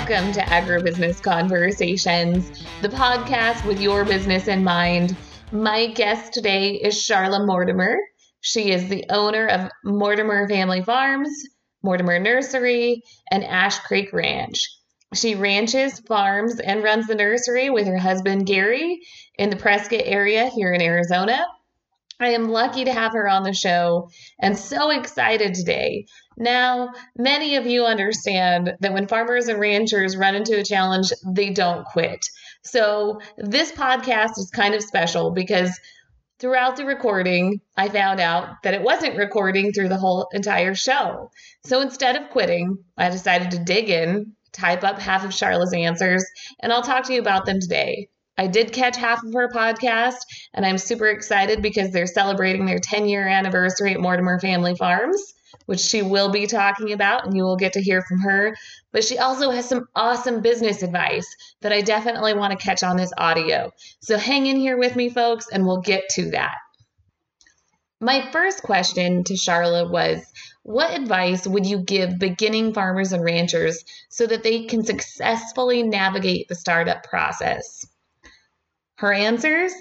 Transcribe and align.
Welcome 0.00 0.32
to 0.32 0.40
Agribusiness 0.40 1.22
Conversations, 1.22 2.64
the 2.80 2.88
podcast 2.88 3.66
with 3.66 3.78
your 3.82 4.02
business 4.06 4.48
in 4.48 4.64
mind. 4.64 5.14
My 5.52 5.88
guest 5.88 6.32
today 6.32 6.76
is 6.76 6.94
Charla 6.94 7.46
Mortimer. 7.46 7.98
She 8.40 8.70
is 8.72 8.88
the 8.88 9.04
owner 9.10 9.46
of 9.46 9.70
Mortimer 9.84 10.48
Family 10.48 10.82
Farms, 10.82 11.28
Mortimer 11.82 12.18
Nursery, 12.18 13.02
and 13.30 13.44
Ash 13.44 13.78
Creek 13.80 14.10
Ranch. 14.14 14.58
She 15.12 15.34
ranches, 15.34 16.00
farms, 16.08 16.58
and 16.58 16.82
runs 16.82 17.06
the 17.06 17.14
nursery 17.14 17.68
with 17.68 17.86
her 17.86 17.98
husband 17.98 18.46
Gary 18.46 19.00
in 19.36 19.50
the 19.50 19.56
Prescott 19.56 20.00
area 20.02 20.48
here 20.48 20.72
in 20.72 20.80
Arizona. 20.80 21.44
I 22.18 22.28
am 22.30 22.48
lucky 22.48 22.84
to 22.84 22.92
have 22.92 23.12
her 23.12 23.28
on 23.28 23.42
the 23.42 23.52
show 23.52 24.08
and 24.40 24.56
so 24.56 24.90
excited 24.90 25.52
today 25.52 26.06
now, 26.40 26.94
many 27.18 27.56
of 27.56 27.66
you 27.66 27.84
understand 27.84 28.72
that 28.80 28.94
when 28.94 29.06
farmers 29.06 29.48
and 29.48 29.60
ranchers 29.60 30.16
run 30.16 30.34
into 30.34 30.58
a 30.58 30.64
challenge, 30.64 31.12
they 31.26 31.50
don't 31.50 31.84
quit. 31.84 32.24
So, 32.62 33.20
this 33.36 33.70
podcast 33.72 34.38
is 34.38 34.50
kind 34.50 34.74
of 34.74 34.82
special 34.82 35.32
because 35.32 35.78
throughout 36.38 36.76
the 36.76 36.86
recording, 36.86 37.60
I 37.76 37.90
found 37.90 38.20
out 38.20 38.62
that 38.62 38.72
it 38.72 38.80
wasn't 38.80 39.18
recording 39.18 39.72
through 39.72 39.90
the 39.90 39.98
whole 39.98 40.28
entire 40.32 40.74
show. 40.74 41.30
So, 41.66 41.82
instead 41.82 42.16
of 42.16 42.30
quitting, 42.30 42.78
I 42.96 43.10
decided 43.10 43.50
to 43.50 43.58
dig 43.58 43.90
in, 43.90 44.32
type 44.50 44.82
up 44.82 44.98
half 44.98 45.26
of 45.26 45.32
Charla's 45.32 45.74
answers, 45.74 46.24
and 46.60 46.72
I'll 46.72 46.82
talk 46.82 47.04
to 47.04 47.12
you 47.12 47.20
about 47.20 47.44
them 47.44 47.60
today. 47.60 48.08
I 48.38 48.46
did 48.46 48.72
catch 48.72 48.96
half 48.96 49.22
of 49.22 49.34
her 49.34 49.50
podcast, 49.50 50.16
and 50.54 50.64
I'm 50.64 50.78
super 50.78 51.08
excited 51.08 51.60
because 51.60 51.90
they're 51.90 52.06
celebrating 52.06 52.64
their 52.64 52.78
10 52.78 53.08
year 53.08 53.28
anniversary 53.28 53.92
at 53.92 54.00
Mortimer 54.00 54.40
Family 54.40 54.74
Farms 54.74 55.34
which 55.70 55.78
she 55.78 56.02
will 56.02 56.30
be 56.30 56.48
talking 56.48 56.92
about, 56.92 57.24
and 57.24 57.36
you 57.36 57.44
will 57.44 57.54
get 57.54 57.74
to 57.74 57.80
hear 57.80 58.02
from 58.02 58.18
her. 58.18 58.56
But 58.90 59.04
she 59.04 59.18
also 59.18 59.52
has 59.52 59.68
some 59.68 59.86
awesome 59.94 60.40
business 60.40 60.82
advice 60.82 61.32
that 61.60 61.72
I 61.72 61.80
definitely 61.80 62.34
want 62.34 62.50
to 62.50 62.66
catch 62.66 62.82
on 62.82 62.96
this 62.96 63.12
audio. 63.16 63.70
So 64.00 64.18
hang 64.18 64.48
in 64.48 64.56
here 64.56 64.76
with 64.76 64.96
me, 64.96 65.10
folks, 65.10 65.46
and 65.52 65.64
we'll 65.64 65.80
get 65.80 66.08
to 66.16 66.32
that. 66.32 66.56
My 68.00 68.32
first 68.32 68.64
question 68.64 69.22
to 69.22 69.34
Charla 69.34 69.88
was 69.88 70.26
What 70.64 70.92
advice 70.92 71.46
would 71.46 71.66
you 71.66 71.78
give 71.78 72.18
beginning 72.18 72.74
farmers 72.74 73.12
and 73.12 73.22
ranchers 73.22 73.84
so 74.08 74.26
that 74.26 74.42
they 74.42 74.64
can 74.64 74.84
successfully 74.84 75.84
navigate 75.84 76.48
the 76.48 76.56
startup 76.56 77.04
process? 77.04 77.86
Her 78.96 79.12
answers 79.12 79.72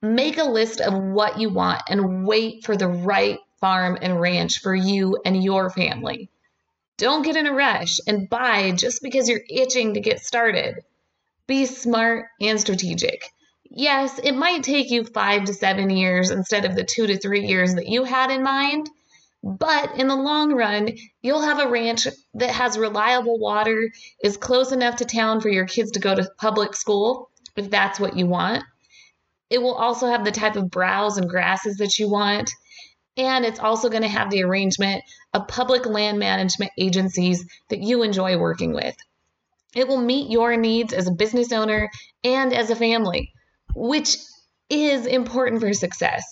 Make 0.00 0.36
a 0.36 0.44
list 0.44 0.82
of 0.82 0.92
what 0.94 1.40
you 1.40 1.48
want 1.48 1.80
and 1.88 2.26
wait 2.26 2.66
for 2.66 2.76
the 2.76 2.88
right 2.88 3.38
farm 3.60 3.98
and 4.00 4.20
ranch 4.20 4.60
for 4.60 4.74
you 4.74 5.18
and 5.24 5.42
your 5.42 5.70
family. 5.70 6.30
Don't 6.96 7.22
get 7.22 7.36
in 7.36 7.46
a 7.46 7.52
rush 7.52 7.98
and 8.06 8.28
buy 8.28 8.72
just 8.72 9.02
because 9.02 9.28
you're 9.28 9.40
itching 9.50 9.94
to 9.94 10.00
get 10.00 10.20
started. 10.20 10.76
Be 11.46 11.66
smart 11.66 12.26
and 12.40 12.60
strategic. 12.60 13.28
Yes, 13.68 14.20
it 14.20 14.32
might 14.32 14.62
take 14.62 14.90
you 14.90 15.04
five 15.04 15.44
to 15.44 15.54
seven 15.54 15.90
years 15.90 16.30
instead 16.30 16.64
of 16.64 16.76
the 16.76 16.84
two 16.84 17.08
to 17.08 17.18
three 17.18 17.44
years 17.46 17.74
that 17.74 17.88
you 17.88 18.04
had 18.04 18.30
in 18.30 18.42
mind, 18.42 18.88
but 19.42 19.98
in 19.98 20.06
the 20.06 20.16
long 20.16 20.54
run, 20.54 20.90
you'll 21.20 21.42
have 21.42 21.58
a 21.58 21.68
ranch 21.68 22.06
that 22.34 22.50
has 22.50 22.78
reliable 22.78 23.38
water, 23.38 23.90
is 24.22 24.36
close 24.36 24.72
enough 24.72 24.96
to 24.96 25.04
town 25.04 25.40
for 25.40 25.48
your 25.48 25.66
kids 25.66 25.90
to 25.92 26.00
go 26.00 26.14
to 26.14 26.30
public 26.38 26.74
school, 26.74 27.30
if 27.56 27.68
that's 27.68 27.98
what 27.98 28.16
you 28.16 28.26
want. 28.26 28.62
It 29.50 29.60
will 29.60 29.74
also 29.74 30.06
have 30.06 30.24
the 30.24 30.32
type 30.32 30.56
of 30.56 30.70
browse 30.70 31.18
and 31.18 31.28
grasses 31.28 31.76
that 31.76 31.98
you 31.98 32.08
want. 32.08 32.50
And 33.16 33.44
it's 33.44 33.60
also 33.60 33.88
going 33.88 34.02
to 34.02 34.08
have 34.08 34.30
the 34.30 34.42
arrangement 34.42 35.04
of 35.32 35.48
public 35.48 35.86
land 35.86 36.18
management 36.18 36.72
agencies 36.78 37.44
that 37.70 37.80
you 37.80 38.02
enjoy 38.02 38.36
working 38.36 38.72
with. 38.72 38.96
It 39.74 39.88
will 39.88 40.00
meet 40.00 40.30
your 40.30 40.56
needs 40.56 40.92
as 40.92 41.06
a 41.06 41.12
business 41.12 41.52
owner 41.52 41.90
and 42.22 42.52
as 42.52 42.70
a 42.70 42.76
family, 42.76 43.32
which 43.74 44.16
is 44.68 45.06
important 45.06 45.60
for 45.60 45.72
success. 45.72 46.24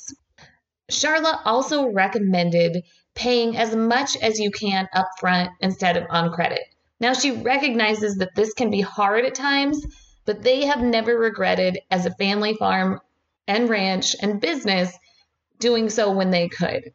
Charla 0.90 1.40
also 1.44 1.90
recommended 1.90 2.82
paying 3.14 3.56
as 3.56 3.74
much 3.74 4.16
as 4.16 4.38
you 4.38 4.50
can 4.50 4.88
upfront 4.94 5.50
instead 5.60 5.96
of 5.96 6.04
on 6.10 6.32
credit. 6.32 6.62
Now, 7.00 7.14
she 7.14 7.32
recognizes 7.32 8.16
that 8.16 8.34
this 8.34 8.52
can 8.54 8.70
be 8.70 8.80
hard 8.80 9.24
at 9.24 9.34
times, 9.34 9.84
but 10.24 10.42
they 10.42 10.66
have 10.66 10.80
never 10.80 11.18
regretted 11.18 11.78
as 11.90 12.06
a 12.06 12.14
family 12.14 12.54
farm 12.54 13.00
and 13.48 13.68
ranch 13.68 14.14
and 14.20 14.40
business 14.40 14.96
doing 15.62 15.88
so 15.88 16.10
when 16.10 16.30
they 16.30 16.48
could. 16.48 16.92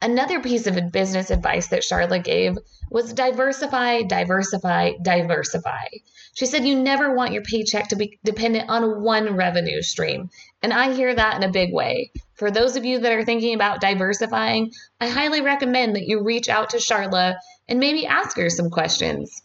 Another 0.00 0.40
piece 0.40 0.68
of 0.68 0.92
business 0.92 1.30
advice 1.30 1.66
that 1.68 1.82
Charla 1.82 2.22
gave 2.22 2.56
was 2.88 3.12
diversify, 3.12 4.02
diversify, 4.02 4.92
diversify. 5.02 5.86
She 6.34 6.46
said 6.46 6.64
you 6.64 6.80
never 6.80 7.12
want 7.12 7.32
your 7.32 7.42
paycheck 7.42 7.88
to 7.88 7.96
be 7.96 8.16
dependent 8.24 8.70
on 8.70 9.02
one 9.02 9.34
revenue 9.34 9.82
stream. 9.82 10.30
And 10.62 10.72
I 10.72 10.94
hear 10.94 11.12
that 11.12 11.36
in 11.36 11.42
a 11.42 11.52
big 11.52 11.74
way. 11.74 12.12
For 12.34 12.52
those 12.52 12.76
of 12.76 12.84
you 12.84 13.00
that 13.00 13.12
are 13.12 13.24
thinking 13.24 13.54
about 13.54 13.80
diversifying, 13.80 14.70
I 15.00 15.08
highly 15.08 15.40
recommend 15.40 15.96
that 15.96 16.06
you 16.06 16.22
reach 16.22 16.48
out 16.48 16.70
to 16.70 16.76
Charla 16.76 17.34
and 17.68 17.80
maybe 17.80 18.06
ask 18.06 18.36
her 18.36 18.50
some 18.50 18.70
questions. 18.70 19.42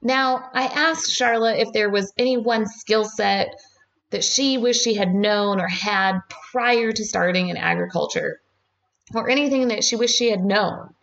Now, 0.00 0.48
I 0.54 0.64
asked 0.64 1.10
Charla 1.20 1.58
if 1.58 1.72
there 1.74 1.90
was 1.90 2.12
any 2.16 2.38
one 2.38 2.66
skill 2.66 3.04
set 3.04 3.54
that 4.12 4.24
she 4.24 4.56
wished 4.56 4.82
she 4.82 4.94
had 4.94 5.14
known 5.14 5.60
or 5.60 5.68
had 5.68 6.20
prior 6.52 6.92
to 6.92 7.04
starting 7.04 7.48
in 7.48 7.56
agriculture, 7.56 8.40
or 9.14 9.28
anything 9.28 9.68
that 9.68 9.84
she 9.84 9.96
wished 9.96 10.16
she 10.16 10.30
had 10.30 10.44
known. 10.44 10.94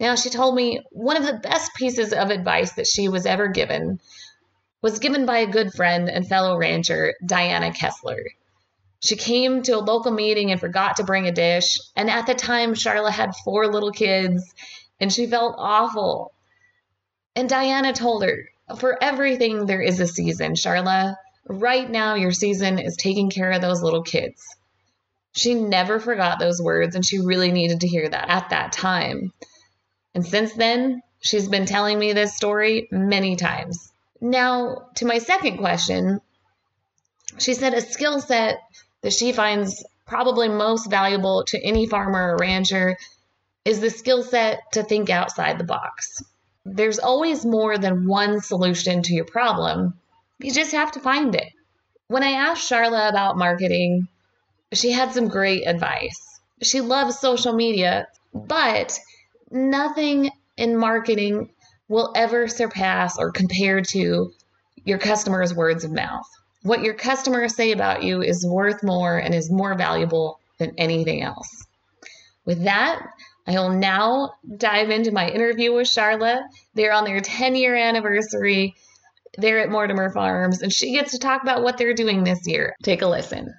Now, 0.00 0.14
she 0.14 0.30
told 0.30 0.54
me 0.54 0.80
one 0.90 1.16
of 1.16 1.24
the 1.24 1.40
best 1.48 1.74
pieces 1.74 2.12
of 2.12 2.30
advice 2.30 2.72
that 2.72 2.86
she 2.86 3.08
was 3.08 3.26
ever 3.26 3.48
given 3.48 4.00
was 4.80 4.98
given 5.00 5.26
by 5.26 5.38
a 5.38 5.50
good 5.50 5.72
friend 5.72 6.08
and 6.08 6.28
fellow 6.28 6.56
rancher, 6.56 7.14
Diana 7.24 7.72
Kessler. 7.72 8.24
She 9.00 9.16
came 9.16 9.62
to 9.62 9.72
a 9.72 9.78
local 9.78 10.12
meeting 10.12 10.50
and 10.50 10.60
forgot 10.60 10.96
to 10.96 11.04
bring 11.04 11.26
a 11.26 11.32
dish. 11.32 11.78
And 11.96 12.10
at 12.10 12.26
the 12.26 12.34
time, 12.34 12.74
Charla 12.74 13.10
had 13.10 13.34
four 13.44 13.66
little 13.66 13.92
kids 13.92 14.54
and 15.00 15.12
she 15.12 15.26
felt 15.26 15.54
awful. 15.58 16.32
And 17.36 17.48
Diana 17.48 17.92
told 17.92 18.24
her, 18.24 18.48
For 18.78 19.02
everything, 19.02 19.66
there 19.66 19.82
is 19.82 20.00
a 20.00 20.06
season, 20.06 20.54
Charla. 20.54 21.16
Right 21.48 21.88
now, 21.88 22.14
your 22.14 22.32
season 22.32 22.78
is 22.78 22.96
taking 22.96 23.30
care 23.30 23.50
of 23.52 23.62
those 23.62 23.82
little 23.82 24.02
kids. 24.02 24.44
She 25.32 25.54
never 25.54 25.98
forgot 25.98 26.38
those 26.38 26.60
words, 26.60 26.94
and 26.94 27.04
she 27.04 27.18
really 27.18 27.50
needed 27.50 27.80
to 27.80 27.88
hear 27.88 28.08
that 28.08 28.28
at 28.28 28.50
that 28.50 28.72
time. 28.72 29.32
And 30.14 30.26
since 30.26 30.52
then, 30.52 31.02
she's 31.20 31.48
been 31.48 31.64
telling 31.64 31.98
me 31.98 32.12
this 32.12 32.36
story 32.36 32.88
many 32.90 33.36
times. 33.36 33.90
Now, 34.20 34.88
to 34.96 35.06
my 35.06 35.18
second 35.18 35.58
question, 35.58 36.20
she 37.38 37.54
said 37.54 37.72
a 37.72 37.80
skill 37.80 38.20
set 38.20 38.60
that 39.00 39.12
she 39.12 39.32
finds 39.32 39.84
probably 40.06 40.48
most 40.48 40.90
valuable 40.90 41.44
to 41.44 41.62
any 41.62 41.86
farmer 41.86 42.34
or 42.34 42.38
rancher 42.38 42.96
is 43.64 43.80
the 43.80 43.90
skill 43.90 44.22
set 44.22 44.60
to 44.72 44.82
think 44.82 45.08
outside 45.08 45.58
the 45.58 45.64
box. 45.64 46.22
There's 46.64 46.98
always 46.98 47.46
more 47.46 47.78
than 47.78 48.06
one 48.06 48.40
solution 48.40 49.02
to 49.02 49.14
your 49.14 49.24
problem, 49.24 49.94
you 50.38 50.52
just 50.52 50.72
have 50.72 50.92
to 50.92 51.00
find 51.00 51.34
it. 51.34 51.52
When 52.06 52.22
I 52.22 52.30
asked 52.30 52.70
Charla 52.70 53.08
about 53.08 53.36
marketing, 53.36 54.08
she 54.72 54.92
had 54.92 55.12
some 55.12 55.28
great 55.28 55.66
advice. 55.66 56.40
She 56.62 56.80
loves 56.80 57.18
social 57.18 57.52
media, 57.52 58.06
but 58.32 58.98
nothing 59.50 60.30
in 60.56 60.76
marketing 60.76 61.50
will 61.88 62.12
ever 62.14 62.48
surpass 62.48 63.18
or 63.18 63.30
compare 63.30 63.80
to 63.80 64.32
your 64.84 64.98
customers' 64.98 65.54
words 65.54 65.84
of 65.84 65.92
mouth. 65.92 66.26
What 66.62 66.82
your 66.82 66.94
customers 66.94 67.54
say 67.54 67.72
about 67.72 68.02
you 68.02 68.22
is 68.22 68.46
worth 68.46 68.82
more 68.82 69.18
and 69.18 69.34
is 69.34 69.50
more 69.50 69.74
valuable 69.74 70.40
than 70.58 70.74
anything 70.76 71.22
else. 71.22 71.66
With 72.44 72.64
that, 72.64 73.00
I 73.46 73.52
will 73.52 73.70
now 73.70 74.32
dive 74.56 74.90
into 74.90 75.12
my 75.12 75.28
interview 75.28 75.72
with 75.72 75.88
Charla. 75.88 76.42
They're 76.74 76.92
on 76.92 77.04
their 77.04 77.20
10 77.20 77.54
year 77.54 77.74
anniversary 77.74 78.74
they're 79.38 79.60
at 79.60 79.70
Mortimer 79.70 80.10
Farms, 80.10 80.62
and 80.62 80.72
she 80.72 80.92
gets 80.92 81.12
to 81.12 81.18
talk 81.18 81.42
about 81.42 81.62
what 81.62 81.78
they're 81.78 81.94
doing 81.94 82.24
this 82.24 82.42
year. 82.44 82.74
Take 82.82 83.02
a 83.02 83.06
listen. 83.06 83.54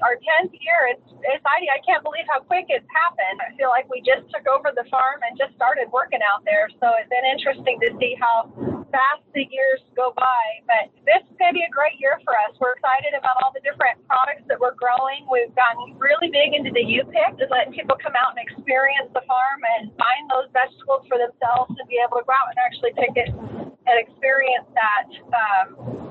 Our 0.00 0.18
10th 0.18 0.50
year, 0.50 0.96
it's 0.96 1.06
exciting. 1.22 1.70
I 1.70 1.78
can't 1.86 2.02
believe 2.02 2.26
how 2.26 2.42
quick 2.42 2.66
it's 2.72 2.88
happened. 2.90 3.38
I 3.38 3.54
feel 3.54 3.70
like 3.70 3.86
we 3.86 4.02
just 4.02 4.26
took 4.34 4.48
over 4.50 4.74
the 4.74 4.82
farm 4.90 5.22
and 5.22 5.38
just 5.38 5.54
started 5.54 5.92
working 5.94 6.18
out 6.26 6.42
there. 6.42 6.66
So 6.82 6.90
it's 6.98 7.06
been 7.06 7.28
interesting 7.28 7.78
to 7.84 7.94
see 8.02 8.18
how 8.18 8.50
fast 8.90 9.22
the 9.36 9.46
years 9.46 9.78
go 9.94 10.10
by. 10.18 10.42
But 10.66 10.90
this 11.06 11.22
is 11.22 11.36
going 11.38 11.54
to 11.54 11.56
be 11.60 11.62
a 11.62 11.70
great 11.70 12.02
year 12.02 12.18
for 12.26 12.34
us. 12.34 12.56
We're 12.58 12.74
excited 12.74 13.14
about 13.14 13.38
all 13.44 13.54
the 13.54 13.62
different 13.62 14.00
products 14.10 14.42
that 14.50 14.58
we're 14.58 14.74
growing. 14.74 15.22
We've 15.30 15.54
gotten 15.54 15.94
really 16.02 16.34
big 16.34 16.50
into 16.50 16.74
the 16.74 16.82
U-pick, 16.82 17.38
just 17.38 17.54
letting 17.54 17.70
people 17.70 17.94
come 18.00 18.18
out 18.18 18.34
and 18.34 18.42
experience 18.42 19.12
the 19.14 19.22
farm 19.22 19.60
and 19.78 19.92
find 19.94 20.26
those 20.34 20.50
vegetables 20.50 21.06
for 21.06 21.20
themselves 21.20 21.78
and 21.78 21.86
be 21.86 22.02
able 22.02 22.18
to 22.18 22.26
go 22.26 22.34
out 22.34 22.50
and 22.50 22.58
actually 22.58 22.96
pick 22.98 23.14
it 23.14 23.30
and 23.86 23.96
experience 23.98 24.68
that 24.74 25.08
um, 25.34 26.02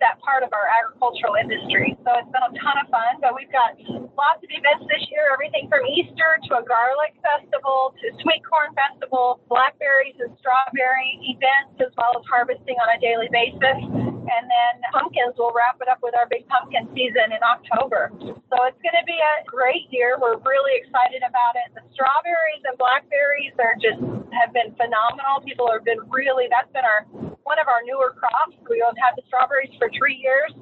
that 0.00 0.18
part 0.22 0.46
of 0.46 0.54
our 0.54 0.70
agricultural 0.70 1.34
industry. 1.34 1.98
So 2.06 2.14
it's 2.22 2.30
been 2.30 2.46
a 2.46 2.54
ton 2.54 2.76
of 2.78 2.86
fun. 2.86 3.18
But 3.18 3.34
we've 3.34 3.50
got 3.50 3.74
lots 4.14 4.38
of 4.42 4.50
events 4.50 4.86
this 4.86 5.02
year, 5.10 5.26
everything 5.34 5.66
from 5.66 5.82
Easter 5.90 6.38
to 6.50 6.62
a 6.62 6.64
garlic 6.64 7.18
festival 7.18 7.94
to 7.98 8.06
sweet 8.22 8.42
corn 8.46 8.70
festival, 8.78 9.42
blackberries 9.50 10.14
and 10.22 10.30
strawberry 10.38 11.18
events, 11.34 11.82
as 11.82 11.90
well 11.98 12.14
as 12.14 12.22
harvesting 12.30 12.78
on 12.78 12.88
a 12.94 12.98
daily 13.02 13.28
basis. 13.34 14.07
And 14.28 14.44
then 14.44 14.84
pumpkins, 14.92 15.34
we'll 15.40 15.56
wrap 15.56 15.80
it 15.80 15.88
up 15.88 16.04
with 16.04 16.12
our 16.12 16.28
big 16.28 16.44
pumpkin 16.52 16.84
season 16.92 17.32
in 17.32 17.40
October. 17.40 18.12
So 18.20 18.56
it's 18.68 18.80
going 18.84 18.96
to 18.96 19.06
be 19.08 19.16
a 19.16 19.34
great 19.48 19.88
year. 19.88 20.20
We're 20.20 20.36
really 20.44 20.76
excited 20.84 21.24
about 21.24 21.56
it. 21.56 21.72
The 21.72 21.84
strawberries 21.96 22.62
and 22.68 22.76
blackberries 22.76 23.56
are 23.56 23.74
just 23.80 24.00
have 24.36 24.52
been 24.52 24.76
phenomenal. 24.76 25.40
People 25.42 25.72
have 25.72 25.84
been 25.84 26.04
really, 26.12 26.46
that's 26.52 26.70
been 26.76 26.84
our 26.84 27.08
one 27.48 27.56
of 27.56 27.68
our 27.68 27.80
newer 27.88 28.12
crops. 28.12 28.52
We 28.68 28.84
have 28.84 28.92
had 29.00 29.16
the 29.16 29.24
strawberries 29.24 29.72
for 29.80 29.88
three 29.96 30.20
years 30.20 30.52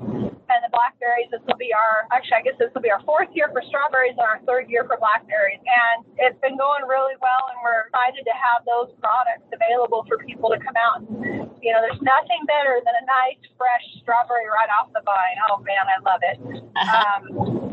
and 0.56 0.64
the 0.64 0.72
blackberries. 0.72 1.28
This 1.28 1.44
will 1.44 1.60
be 1.60 1.70
our 1.76 2.08
actually, 2.10 2.40
I 2.40 2.44
guess 2.48 2.56
this 2.56 2.72
will 2.72 2.80
be 2.80 2.90
our 2.90 3.04
fourth 3.04 3.28
year 3.36 3.52
for 3.52 3.60
strawberries 3.68 4.16
and 4.16 4.24
our 4.24 4.40
third 4.48 4.72
year 4.72 4.88
for 4.88 4.96
blackberries. 4.96 5.60
And 5.60 6.08
it's 6.16 6.40
been 6.40 6.56
going 6.56 6.88
really 6.88 7.20
well, 7.20 7.42
and 7.52 7.60
we're 7.60 7.92
excited 7.92 8.24
to 8.24 8.34
have 8.34 8.64
those 8.64 8.88
products 8.98 9.44
available 9.52 10.08
for 10.08 10.16
people 10.24 10.48
to 10.48 10.56
come 10.56 10.74
out. 10.80 11.04
And, 11.04 11.52
you 11.60 11.76
know, 11.76 11.84
there's 11.84 12.00
nothing 12.00 12.40
better 12.48 12.80
than 12.80 12.96
a 12.96 13.04
nice 13.04 13.40
fresh 13.60 13.84
strawberry 14.00 14.48
right 14.48 14.72
off 14.80 14.88
the 14.96 15.04
vine. 15.04 15.36
Oh 15.52 15.60
man, 15.60 15.84
I 15.84 15.96
love 16.00 16.22
it. 16.24 16.38
Um, 16.80 17.20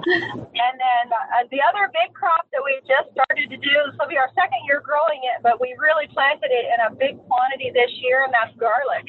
and 0.67 0.75
then 0.75 1.05
uh, 1.15 1.47
the 1.47 1.63
other 1.63 1.87
big 1.95 2.11
crop 2.11 2.43
that 2.51 2.59
we 2.59 2.75
just 2.83 3.15
started 3.15 3.47
to 3.47 3.57
do, 3.57 3.73
this 3.87 3.95
will 3.95 4.11
be 4.11 4.19
our 4.19 4.31
second 4.35 4.59
year 4.67 4.83
growing 4.83 5.23
it, 5.23 5.39
but 5.39 5.63
we 5.63 5.71
really 5.79 6.11
planted 6.11 6.51
it 6.51 6.67
in 6.67 6.79
a 6.83 6.89
big 6.91 7.15
quantity 7.31 7.71
this 7.71 7.91
year, 8.03 8.27
and 8.27 8.33
that's 8.35 8.51
garlic. 8.59 9.07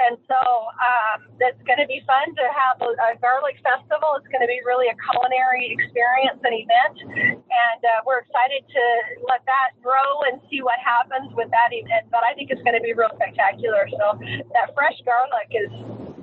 And 0.00 0.16
so 0.24 0.40
um, 0.80 1.28
it's 1.44 1.60
going 1.68 1.76
to 1.76 1.84
be 1.84 2.00
fun 2.08 2.32
to 2.32 2.44
have 2.48 2.80
a, 2.80 2.90
a 2.96 3.09
garlic 3.18 3.58
festival. 3.66 4.14
It's 4.18 4.30
going 4.30 4.44
to 4.44 4.50
be 4.50 4.62
really 4.62 4.86
a 4.86 4.96
culinary 5.10 5.74
experience 5.74 6.38
and 6.38 6.54
event. 6.54 6.96
And 7.50 7.80
uh, 7.82 8.06
we're 8.06 8.22
excited 8.22 8.62
to 8.62 8.84
let 9.26 9.42
that 9.50 9.74
grow 9.82 10.22
and 10.30 10.38
see 10.46 10.62
what 10.62 10.78
happens 10.78 11.34
with 11.34 11.50
that 11.50 11.74
event. 11.74 12.06
But 12.14 12.22
I 12.22 12.34
think 12.38 12.54
it's 12.54 12.62
going 12.62 12.78
to 12.78 12.84
be 12.84 12.94
real 12.94 13.10
spectacular. 13.16 13.90
So 13.90 14.18
that 14.54 14.70
fresh 14.78 14.98
garlic 15.02 15.50
is 15.50 15.72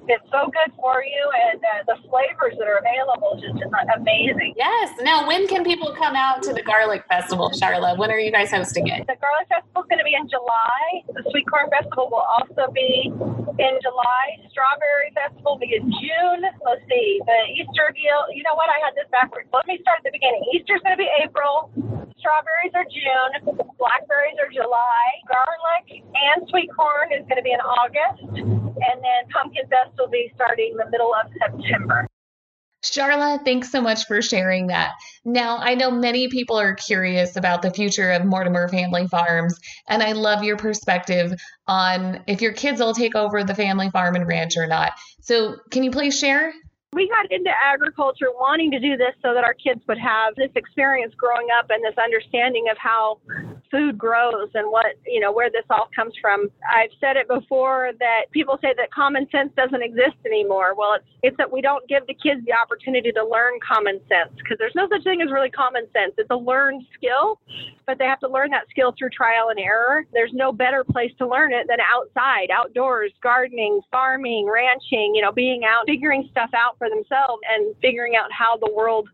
it's 0.09 0.25
so 0.31 0.47
good 0.47 0.71
for 0.75 1.03
you, 1.03 1.23
and 1.51 1.59
uh, 1.63 1.83
the 1.87 1.97
flavors 2.09 2.55
that 2.57 2.67
are 2.67 2.79
available 2.79 3.39
just 3.41 3.57
amazing. 3.95 4.53
Yes. 4.55 4.95
Now, 5.01 5.27
when 5.27 5.47
can 5.47 5.63
people 5.63 5.93
come 5.93 6.15
out 6.15 6.41
to 6.43 6.53
the 6.53 6.61
Garlic 6.61 7.03
Festival, 7.07 7.51
Charla? 7.51 7.97
When 7.97 8.11
are 8.11 8.19
you 8.19 8.31
guys 8.31 8.51
hosting 8.51 8.87
it? 8.87 9.07
The 9.07 9.17
Garlic 9.19 9.47
Festival 9.49 9.83
is 9.83 9.87
going 9.89 9.99
to 9.99 10.07
be 10.07 10.15
in 10.15 10.27
July. 10.29 11.03
The 11.13 11.23
Sweet 11.31 11.45
Corn 11.49 11.69
Festival 11.69 12.09
will 12.11 12.25
also 12.25 12.71
be 12.71 13.11
in 13.11 13.73
July. 13.81 14.23
Strawberry 14.51 15.11
Festival 15.13 15.57
will 15.57 15.63
be 15.63 15.75
in 15.75 15.89
June. 15.91 16.41
Let's 16.65 16.83
see. 16.89 17.21
The 17.25 17.39
Easter 17.53 17.93
deal. 17.95 18.27
You 18.33 18.43
know 18.43 18.55
what? 18.55 18.69
I 18.69 18.79
had 18.83 18.95
this 18.95 19.07
backwards. 19.11 19.49
Let 19.53 19.67
me 19.67 19.79
start 19.81 19.99
at 19.99 20.03
the 20.03 20.13
beginning. 20.13 20.43
Easter's 20.53 20.81
going 20.81 20.95
to 20.95 21.01
be 21.01 21.09
April 21.23 21.71
strawberries 22.19 22.73
are 22.75 22.85
June, 22.85 23.57
blackberries 23.77 24.37
are 24.39 24.49
July, 24.51 25.05
garlic 25.27 26.03
and 26.13 26.47
sweet 26.49 26.69
corn 26.75 27.11
is 27.13 27.23
going 27.27 27.37
to 27.37 27.43
be 27.43 27.51
in 27.51 27.61
August, 27.61 28.23
and 28.23 28.97
then 29.01 29.21
Pumpkin 29.33 29.67
Fest 29.69 29.97
will 29.97 30.09
be 30.09 30.31
starting 30.35 30.75
the 30.77 30.89
middle 30.89 31.13
of 31.13 31.31
September. 31.39 32.07
Charla, 32.83 33.43
thanks 33.43 33.71
so 33.71 33.81
much 33.81 34.05
for 34.05 34.21
sharing 34.21 34.67
that. 34.67 34.93
Now, 35.25 35.57
I 35.57 35.75
know 35.75 35.89
many 35.91 36.29
people 36.29 36.59
are 36.59 36.75
curious 36.75 37.35
about 37.35 37.61
the 37.61 37.71
future 37.71 38.11
of 38.11 38.23
Mortimer 38.23 38.69
Family 38.69 39.07
Farms, 39.07 39.59
and 39.89 40.03
I 40.03 40.11
love 40.11 40.43
your 40.43 40.57
perspective 40.57 41.33
on 41.67 42.23
if 42.27 42.41
your 42.41 42.53
kids 42.53 42.79
will 42.79 42.93
take 42.93 43.15
over 43.15 43.43
the 43.43 43.55
family 43.55 43.89
farm 43.89 44.15
and 44.15 44.27
ranch 44.27 44.57
or 44.57 44.67
not. 44.67 44.93
So, 45.21 45.57
can 45.71 45.83
you 45.83 45.91
please 45.91 46.17
share? 46.17 46.53
We 46.93 47.07
got 47.09 47.31
into 47.31 47.51
agriculture 47.61 48.27
wanting 48.39 48.71
to 48.71 48.79
do 48.79 48.95
this 48.95 49.13
so 49.21 49.33
that 49.33 49.43
our 49.43 49.53
kids 49.53 49.81
would 49.87 49.99
have 49.99 50.35
this 50.35 50.51
experience 50.55 51.13
growing 51.15 51.47
up 51.57 51.69
and 51.69 51.83
this 51.83 51.97
understanding 52.01 52.65
of 52.71 52.77
how 52.77 53.19
food 53.69 53.97
grows 53.97 54.49
and 54.53 54.71
what, 54.71 54.95
you 55.05 55.19
know, 55.19 55.31
where 55.31 55.49
this 55.49 55.65
all 55.69 55.89
comes 55.93 56.13
from. 56.21 56.47
I've 56.63 56.89
said 57.01 57.17
it 57.17 57.27
before 57.27 57.91
that 57.99 58.31
people 58.31 58.57
say 58.61 58.73
that 58.77 58.91
common 58.91 59.27
sense 59.31 59.51
doesn't 59.57 59.83
exist 59.83 60.15
anymore. 60.25 60.75
Well, 60.77 60.95
it's 60.95 61.05
it's 61.27 61.37
that 61.37 61.51
we 61.51 61.61
don't 61.61 61.87
give 61.89 62.07
the 62.07 62.13
kids 62.13 62.41
the 62.45 62.53
opportunity 62.53 63.11
to 63.11 63.23
learn 63.23 63.59
common 63.59 63.99
sense 64.07 64.31
because 64.37 64.57
there's 64.57 64.75
no 64.75 64.87
such 64.89 65.03
thing 65.03 65.21
as 65.21 65.31
really 65.31 65.49
common 65.49 65.83
sense. 65.91 66.13
It's 66.17 66.29
a 66.29 66.35
learned 66.37 66.85
skill, 66.93 67.39
but 67.85 67.97
they 67.97 68.05
have 68.05 68.19
to 68.21 68.29
learn 68.29 68.49
that 68.51 68.69
skill 68.69 68.93
through 68.97 69.09
trial 69.09 69.49
and 69.49 69.59
error. 69.59 70.05
There's 70.13 70.31
no 70.33 70.51
better 70.51 70.83
place 70.83 71.11
to 71.17 71.27
learn 71.27 71.51
it 71.51 71.67
than 71.67 71.79
outside, 71.81 72.47
outdoors, 72.49 73.11
gardening, 73.21 73.81
farming, 73.91 74.47
ranching, 74.47 75.13
you 75.15 75.21
know, 75.21 75.31
being 75.31 75.63
out, 75.65 75.83
figuring 75.85 76.27
stuff 76.31 76.49
out 76.55 76.76
for 76.77 76.89
themselves 76.89 77.41
and 77.51 77.75
figuring 77.81 78.13
out 78.15 78.31
how 78.31 78.57
the 78.57 78.71
world 78.73 79.09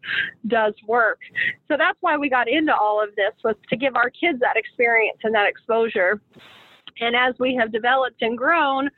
does 0.47 0.73
work. 0.87 1.19
So 1.67 1.75
that's 1.77 1.97
why 2.01 2.17
we 2.17 2.29
got 2.29 2.47
into 2.47 2.75
all 2.75 3.01
of 3.03 3.15
this 3.15 3.33
was 3.43 3.55
to 3.69 3.77
give 3.77 3.95
our 3.95 4.09
kids 4.09 4.39
that 4.39 4.57
experience 4.57 5.19
and 5.23 5.33
that 5.35 5.47
exposure. 5.47 6.21
And 6.99 7.15
as 7.15 7.33
we 7.39 7.55
have 7.55 7.71
developed 7.71 8.21
and 8.21 8.37
grown, 8.37 8.89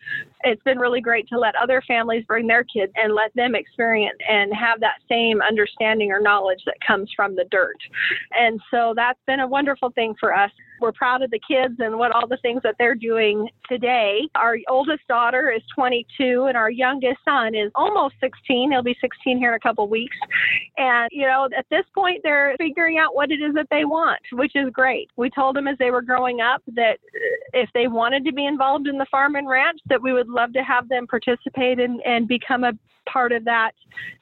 it's 0.44 0.62
been 0.64 0.78
really 0.78 1.02
great 1.02 1.28
to 1.30 1.40
let 1.40 1.56
other 1.56 1.82
families 1.88 2.24
bring 2.28 2.48
their 2.48 2.64
kids 2.64 2.92
and 2.96 3.14
let 3.14 3.34
them 3.36 3.56
experience 3.56 4.18
and 4.30 4.54
have 4.54 4.80
that 4.80 4.98
same 5.10 5.42
understanding 5.42 6.12
or 6.12 6.20
knowledge 6.20 6.62
that 6.66 6.76
comes 6.86 7.10
from 7.16 7.36
the 7.36 7.46
dirt. 7.52 7.78
And 8.32 8.60
so 8.72 8.94
that's 8.96 9.20
been 9.26 9.40
a 9.40 9.48
wonderful 9.48 9.92
thing 9.92 10.16
for 10.20 10.34
us. 10.34 10.52
We're 10.82 10.92
proud 10.92 11.22
of 11.22 11.32
the 11.32 11.40
kids 11.40 11.76
and 11.80 11.98
what 11.98 12.12
all 12.12 12.28
the 12.28 12.38
things 12.42 12.62
that 12.64 12.76
they're 12.78 12.96
doing 12.96 13.48
today. 13.70 14.28
Our 14.36 14.58
oldest 14.70 15.08
daughter 15.08 15.50
is 15.50 15.62
22 15.74 16.46
and 16.46 16.58
our 16.58 16.70
youngest 16.70 17.18
son 17.24 17.56
is 17.56 17.72
almost 17.76 18.16
16. 18.20 18.72
He'll 18.72 18.84
be 18.84 18.98
16 19.00 19.38
here 19.38 19.50
in 19.50 19.56
a 19.56 19.60
couple 19.60 19.88
weeks. 19.88 20.18
And, 20.78 21.08
you 21.12 21.26
know, 21.26 21.48
at 21.58 21.66
this 21.72 21.86
point, 21.96 22.22
they're 22.24 22.56
figuring 22.60 22.98
out 22.98 23.16
what 23.16 23.32
it 23.32 23.42
is 23.42 23.54
that 23.56 23.68
they 23.72 23.86
want, 23.86 24.20
which 24.34 24.52
is 24.56 24.70
great. 24.72 25.10
We 25.16 25.30
told 25.30 25.56
them 25.56 25.68
as 25.68 25.78
they 25.78 25.92
were 25.92 26.02
growing 26.02 26.42
up 26.42 26.62
that 26.76 27.00
if 27.54 27.70
they 27.74 27.88
wanted 27.88 28.26
to 28.26 28.34
be 28.34 28.46
involved 28.46 28.88
in 28.88 28.98
the 28.98 29.06
farm 29.10 29.36
and 29.36 29.48
ranch, 29.48 29.80
that 29.88 30.02
we 30.02 30.12
would 30.12 30.25
love 30.27 30.54
to 30.54 30.63
have 30.63 30.89
them 30.89 31.07
participate 31.07 31.80
and, 31.80 32.01
and 32.06 32.27
become 32.27 32.63
a 32.63 32.74
part 33.07 33.31
of 33.31 33.45
that 33.45 33.72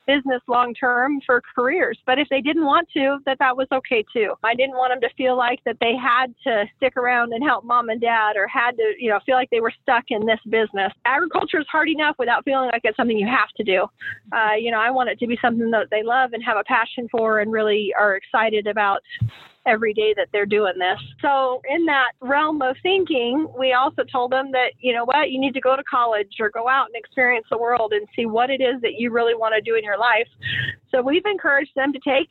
business 0.05 0.41
long 0.47 0.73
term 0.73 1.21
for 1.25 1.41
careers. 1.55 1.97
But 2.05 2.19
if 2.19 2.27
they 2.29 2.41
didn't 2.41 2.65
want 2.65 2.89
to, 2.93 3.19
that 3.25 3.39
that 3.39 3.55
was 3.55 3.67
okay 3.71 4.03
too. 4.13 4.33
I 4.43 4.55
didn't 4.55 4.75
want 4.75 4.91
them 4.91 5.01
to 5.01 5.15
feel 5.15 5.37
like 5.37 5.59
that 5.65 5.77
they 5.79 5.95
had 5.95 6.33
to 6.43 6.65
stick 6.77 6.97
around 6.97 7.33
and 7.33 7.43
help 7.43 7.63
mom 7.63 7.89
and 7.89 8.01
dad 8.01 8.35
or 8.35 8.47
had 8.47 8.71
to, 8.77 8.93
you 8.99 9.09
know, 9.09 9.19
feel 9.25 9.35
like 9.35 9.49
they 9.49 9.61
were 9.61 9.73
stuck 9.81 10.05
in 10.09 10.25
this 10.25 10.39
business. 10.49 10.91
Agriculture 11.05 11.59
is 11.59 11.67
hard 11.71 11.89
enough 11.89 12.15
without 12.19 12.43
feeling 12.43 12.69
like 12.71 12.81
it's 12.83 12.97
something 12.97 13.17
you 13.17 13.27
have 13.27 13.49
to 13.55 13.63
do. 13.63 13.85
Uh, 14.31 14.55
you 14.59 14.71
know, 14.71 14.79
I 14.79 14.91
want 14.91 15.09
it 15.09 15.19
to 15.19 15.27
be 15.27 15.37
something 15.41 15.71
that 15.71 15.87
they 15.89 16.03
love 16.03 16.33
and 16.33 16.43
have 16.43 16.57
a 16.57 16.63
passion 16.65 17.07
for 17.09 17.39
and 17.39 17.51
really 17.51 17.93
are 17.97 18.15
excited 18.15 18.67
about 18.67 19.01
every 19.65 19.93
day 19.93 20.13
that 20.15 20.27
they're 20.31 20.45
doing 20.45 20.73
this. 20.77 20.99
So, 21.21 21.61
in 21.69 21.85
that 21.85 22.11
realm 22.21 22.61
of 22.61 22.75
thinking, 22.83 23.47
we 23.57 23.73
also 23.73 24.03
told 24.03 24.31
them 24.31 24.51
that, 24.51 24.71
you 24.79 24.93
know 24.93 25.05
what, 25.05 25.31
you 25.31 25.39
need 25.39 25.53
to 25.53 25.61
go 25.61 25.75
to 25.75 25.83
college 25.83 26.33
or 26.39 26.49
go 26.49 26.67
out 26.67 26.87
and 26.87 26.95
experience 26.95 27.45
the 27.49 27.57
world 27.57 27.93
and 27.93 28.07
see 28.15 28.25
what 28.25 28.49
it 28.49 28.61
is 28.61 28.81
that 28.81 28.93
you 28.97 29.11
really 29.11 29.35
want 29.35 29.53
to 29.55 29.61
do 29.61 29.75
in 29.77 29.83
your 29.83 29.97
life. 29.97 30.27
So, 30.91 31.01
we've 31.01 31.25
encouraged 31.25 31.71
them 31.75 31.93
to 31.93 31.99
take 31.99 32.27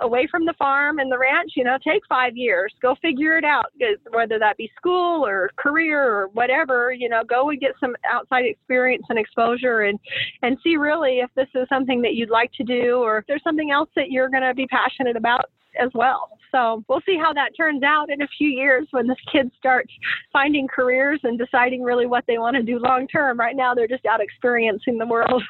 away 0.00 0.26
from 0.30 0.44
the 0.44 0.54
farm 0.54 0.98
and 0.98 1.10
the 1.10 1.18
ranch, 1.18 1.52
you 1.56 1.64
know, 1.64 1.78
take 1.86 2.02
five 2.08 2.36
years, 2.36 2.74
go 2.82 2.96
figure 3.00 3.38
it 3.38 3.44
out, 3.44 3.66
whether 4.10 4.38
that 4.38 4.56
be 4.56 4.70
school 4.76 5.24
or 5.24 5.50
career 5.56 6.02
or 6.02 6.28
whatever, 6.28 6.92
you 6.92 7.08
know, 7.08 7.22
go 7.22 7.50
and 7.50 7.60
get 7.60 7.72
some 7.78 7.94
outside 8.10 8.44
experience 8.44 9.04
and 9.08 9.18
exposure 9.18 9.82
and, 9.82 9.98
and 10.42 10.58
see 10.64 10.76
really 10.76 11.20
if 11.20 11.30
this 11.36 11.48
is 11.54 11.68
something 11.68 12.02
that 12.02 12.14
you'd 12.14 12.30
like 12.30 12.50
to 12.54 12.64
do 12.64 12.96
or 12.96 13.18
if 13.18 13.26
there's 13.26 13.42
something 13.44 13.70
else 13.70 13.88
that 13.94 14.10
you're 14.10 14.28
going 14.28 14.42
to 14.42 14.54
be 14.54 14.66
passionate 14.66 15.16
about 15.16 15.44
as 15.80 15.90
well. 15.94 16.30
So 16.50 16.84
we'll 16.88 17.00
see 17.04 17.16
how 17.16 17.32
that 17.32 17.50
turns 17.56 17.82
out 17.82 18.10
in 18.10 18.22
a 18.22 18.28
few 18.38 18.48
years 18.48 18.86
when 18.92 19.08
the 19.08 19.16
kids 19.32 19.50
start 19.58 19.86
finding 20.32 20.68
careers 20.68 21.20
and 21.24 21.36
deciding 21.36 21.82
really 21.82 22.06
what 22.06 22.24
they 22.28 22.38
want 22.38 22.56
to 22.56 22.62
do 22.62 22.78
long 22.78 23.08
term. 23.08 23.38
Right 23.38 23.56
now, 23.56 23.74
they're 23.74 23.88
just 23.88 24.06
out 24.06 24.20
experiencing 24.20 24.98
the 24.98 25.06
world. 25.06 25.42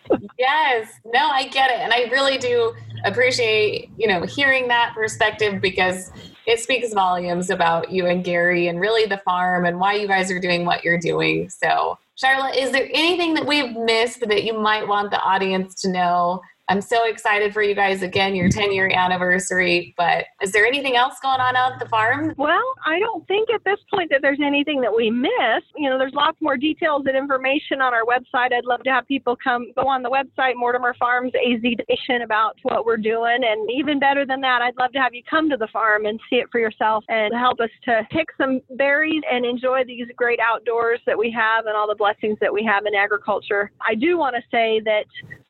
yes, 0.38 0.88
no, 1.06 1.28
I 1.28 1.48
get 1.48 1.70
it. 1.70 1.78
And 1.78 1.92
I 1.92 2.10
really 2.10 2.36
do 2.36 2.74
appreciate, 3.04 3.90
you 3.96 4.06
know, 4.06 4.22
hearing 4.22 4.68
that 4.68 4.92
perspective 4.94 5.62
because 5.62 6.12
it 6.46 6.60
speaks 6.60 6.92
volumes 6.92 7.48
about 7.48 7.90
you 7.90 8.06
and 8.06 8.24
Gary 8.24 8.68
and 8.68 8.80
really 8.80 9.06
the 9.06 9.18
farm 9.18 9.64
and 9.64 9.78
why 9.78 9.94
you 9.94 10.06
guys 10.06 10.30
are 10.30 10.40
doing 10.40 10.64
what 10.64 10.84
you're 10.84 10.98
doing. 10.98 11.48
So, 11.48 11.98
Charla, 12.22 12.54
is 12.54 12.70
there 12.70 12.88
anything 12.92 13.34
that 13.34 13.46
we've 13.46 13.74
missed 13.76 14.20
that 14.20 14.44
you 14.44 14.58
might 14.58 14.86
want 14.86 15.10
the 15.10 15.20
audience 15.20 15.80
to 15.82 15.90
know 15.90 16.42
I'm 16.70 16.80
so 16.80 17.04
excited 17.04 17.52
for 17.52 17.62
you 17.62 17.74
guys 17.74 18.02
again, 18.02 18.36
your 18.36 18.48
10 18.48 18.72
year 18.72 18.88
anniversary. 18.94 19.92
But 19.96 20.26
is 20.40 20.52
there 20.52 20.64
anything 20.64 20.94
else 20.94 21.18
going 21.20 21.40
on 21.40 21.56
out 21.56 21.72
at 21.72 21.80
the 21.80 21.88
farm? 21.88 22.32
Well, 22.36 22.62
I 22.86 23.00
don't 23.00 23.26
think 23.26 23.50
at 23.50 23.64
this 23.64 23.80
point 23.92 24.08
that 24.10 24.22
there's 24.22 24.38
anything 24.40 24.80
that 24.82 24.94
we 24.94 25.10
miss. 25.10 25.64
You 25.76 25.90
know, 25.90 25.98
there's 25.98 26.14
lots 26.14 26.40
more 26.40 26.56
details 26.56 27.02
and 27.06 27.16
information 27.16 27.80
on 27.80 27.92
our 27.92 28.04
website. 28.04 28.52
I'd 28.52 28.66
love 28.66 28.84
to 28.84 28.90
have 28.90 29.04
people 29.08 29.36
come 29.42 29.72
go 29.74 29.88
on 29.88 30.04
the 30.04 30.10
website, 30.10 30.52
Mortimer 30.54 30.94
Farms 30.96 31.32
AZ 31.34 31.60
Nation, 31.60 32.22
about 32.22 32.56
what 32.62 32.86
we're 32.86 32.96
doing. 32.96 33.40
And 33.42 33.68
even 33.68 33.98
better 33.98 34.24
than 34.24 34.40
that, 34.42 34.62
I'd 34.62 34.76
love 34.78 34.92
to 34.92 35.00
have 35.00 35.12
you 35.12 35.22
come 35.28 35.50
to 35.50 35.56
the 35.56 35.68
farm 35.72 36.06
and 36.06 36.20
see 36.30 36.36
it 36.36 36.46
for 36.52 36.60
yourself 36.60 37.02
and 37.08 37.34
help 37.34 37.58
us 37.58 37.70
to 37.86 38.06
pick 38.12 38.28
some 38.38 38.60
berries 38.76 39.22
and 39.28 39.44
enjoy 39.44 39.82
these 39.84 40.06
great 40.14 40.38
outdoors 40.38 41.00
that 41.06 41.18
we 41.18 41.32
have 41.32 41.66
and 41.66 41.74
all 41.74 41.88
the 41.88 41.96
blessings 41.96 42.38
that 42.40 42.54
we 42.54 42.62
have 42.62 42.86
in 42.86 42.94
agriculture. 42.94 43.72
I 43.84 43.96
do 43.96 44.16
want 44.16 44.36
to 44.36 44.42
say 44.52 44.80
that 44.84 45.06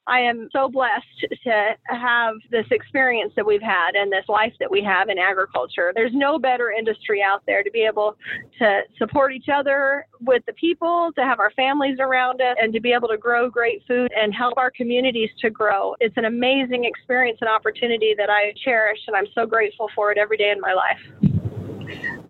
I 0.06 0.20
am 0.20 0.48
so 0.52 0.68
blessed 0.68 1.26
to 1.44 1.76
have 1.84 2.34
this 2.50 2.66
experience 2.70 3.32
that 3.36 3.46
we've 3.46 3.62
had 3.62 3.94
and 3.94 4.10
this 4.10 4.24
life 4.28 4.52
that 4.58 4.70
we 4.70 4.82
have 4.82 5.08
in 5.08 5.18
agriculture. 5.18 5.92
There's 5.94 6.12
no 6.14 6.38
better 6.38 6.70
industry 6.70 7.22
out 7.22 7.42
there 7.46 7.62
to 7.62 7.70
be 7.70 7.82
able 7.82 8.16
to 8.58 8.80
support 8.98 9.32
each 9.32 9.48
other 9.52 10.06
with 10.20 10.42
the 10.46 10.52
people, 10.54 11.10
to 11.16 11.22
have 11.22 11.38
our 11.38 11.50
families 11.52 11.98
around 12.00 12.40
us, 12.40 12.56
and 12.60 12.72
to 12.72 12.80
be 12.80 12.92
able 12.92 13.08
to 13.08 13.18
grow 13.18 13.50
great 13.50 13.82
food 13.86 14.10
and 14.16 14.34
help 14.34 14.54
our 14.56 14.70
communities 14.70 15.30
to 15.40 15.50
grow. 15.50 15.94
It's 16.00 16.16
an 16.16 16.24
amazing 16.24 16.84
experience 16.84 17.38
and 17.40 17.50
opportunity 17.50 18.14
that 18.16 18.30
I 18.30 18.52
cherish, 18.64 18.98
and 19.06 19.14
I'm 19.14 19.26
so 19.34 19.46
grateful 19.46 19.88
for 19.94 20.10
it 20.10 20.18
every 20.18 20.38
day 20.38 20.50
in 20.50 20.60
my 20.60 20.72
life. 20.72 20.98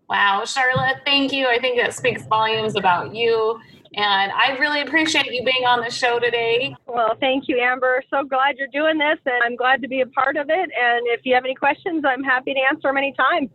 Wow, 0.09 0.43
Charla, 0.45 0.97
thank 1.05 1.33
you. 1.33 1.47
I 1.47 1.59
think 1.61 1.79
that 1.79 1.95
speaks 1.95 2.27
volumes 2.27 2.75
about 2.75 3.15
you 3.15 3.61
and 4.01 4.33
I 4.33 4.57
really 4.59 4.81
appreciate 4.81 5.27
you 5.27 5.45
being 5.45 5.67
on 5.67 5.81
the 5.81 5.91
show 5.91 6.19
today. 6.19 6.75
Well, 6.87 7.17
thank 7.21 7.49
you, 7.49 7.59
Amber. 7.61 8.03
So 8.11 8.25
glad 8.25 8.57
you're 8.57 8.69
doing 8.69 8.99
this, 8.99 9.19
and 9.27 9.43
I'm 9.45 9.57
glad 9.57 9.83
to 9.83 9.89
be 9.89 10.01
a 10.01 10.07
part 10.07 10.37
of 10.37 10.49
it. 10.49 10.71
And 10.71 11.07
if 11.07 11.21
you 11.25 11.35
have 11.35 11.45
any 11.45 11.55
questions, 11.55 12.05
I'm 12.07 12.23
happy 12.23 12.55
to 12.55 12.61
answer 12.61 12.89
them 12.89 12.97
anytime. 12.97 13.51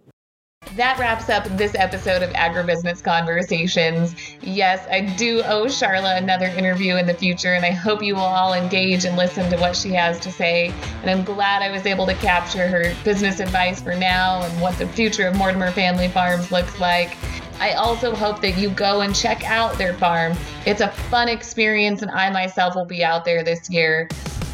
That 0.75 0.97
wraps 0.99 1.29
up 1.29 1.45
this 1.57 1.75
episode 1.75 2.21
of 2.21 2.31
Agribusiness 2.31 3.03
Conversations. 3.03 4.15
Yes, 4.41 4.85
I 4.89 5.01
do 5.15 5.41
owe 5.43 5.65
Charla 5.65 6.17
another 6.17 6.47
interview 6.47 6.95
in 6.95 7.05
the 7.05 7.13
future, 7.13 7.53
and 7.53 7.63
I 7.63 7.71
hope 7.71 8.01
you 8.01 8.15
will 8.15 8.21
all 8.21 8.53
engage 8.53 9.05
and 9.05 9.15
listen 9.15 9.49
to 9.51 9.57
what 9.57 9.75
she 9.75 9.89
has 9.89 10.19
to 10.21 10.31
say. 10.31 10.73
And 11.01 11.09
I'm 11.09 11.23
glad 11.23 11.61
I 11.61 11.71
was 11.71 11.85
able 11.85 12.05
to 12.07 12.15
capture 12.15 12.67
her 12.67 12.93
business 13.03 13.39
advice 13.39 13.81
for 13.81 13.95
now 13.95 14.41
and 14.43 14.61
what 14.61 14.77
the 14.77 14.87
future 14.87 15.27
of 15.27 15.35
Mortimer 15.35 15.71
Family 15.71 16.07
Farms 16.07 16.51
looks 16.51 16.79
like. 16.79 17.15
I 17.59 17.73
also 17.73 18.13
hope 18.13 18.41
that 18.41 18.57
you 18.57 18.69
go 18.69 19.01
and 19.01 19.15
check 19.15 19.43
out 19.43 19.77
their 19.77 19.93
farm. 19.93 20.35
It's 20.65 20.81
a 20.81 20.89
fun 20.89 21.29
experience, 21.29 22.01
and 22.01 22.11
I 22.11 22.29
myself 22.29 22.75
will 22.75 22.85
be 22.85 23.03
out 23.03 23.25
there 23.25 23.43
this 23.43 23.69
year. 23.69 24.09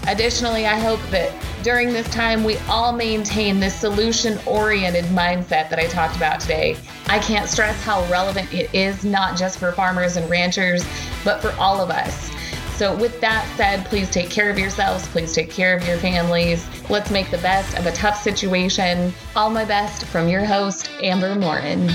Additionally, 0.07 0.65
I 0.65 0.79
hope 0.79 0.99
that 1.11 1.31
during 1.63 1.93
this 1.93 2.09
time 2.09 2.43
we 2.43 2.57
all 2.67 2.91
maintain 2.91 3.59
this 3.59 3.79
solution 3.79 4.39
oriented 4.47 5.05
mindset 5.05 5.69
that 5.69 5.77
I 5.77 5.85
talked 5.85 6.15
about 6.15 6.39
today. 6.39 6.75
I 7.07 7.19
can't 7.19 7.47
stress 7.47 7.81
how 7.83 8.03
relevant 8.05 8.51
it 8.51 8.73
is, 8.73 9.05
not 9.05 9.37
just 9.37 9.59
for 9.59 9.71
farmers 9.71 10.17
and 10.17 10.27
ranchers, 10.29 10.83
but 11.23 11.39
for 11.41 11.51
all 11.59 11.79
of 11.79 11.91
us. 11.91 12.31
So, 12.77 12.95
with 12.95 13.21
that 13.21 13.47
said, 13.57 13.85
please 13.85 14.09
take 14.09 14.31
care 14.31 14.49
of 14.49 14.57
yourselves. 14.57 15.07
Please 15.09 15.35
take 15.35 15.51
care 15.51 15.77
of 15.77 15.87
your 15.87 15.97
families. 15.97 16.65
Let's 16.89 17.11
make 17.11 17.29
the 17.29 17.37
best 17.37 17.77
of 17.77 17.85
a 17.85 17.91
tough 17.91 18.19
situation. 18.19 19.13
All 19.35 19.51
my 19.51 19.65
best 19.65 20.05
from 20.05 20.27
your 20.27 20.45
host, 20.45 20.89
Amber 20.99 21.35
Morin. 21.35 21.91